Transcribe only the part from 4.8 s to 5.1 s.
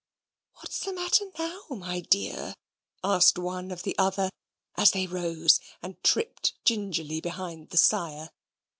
they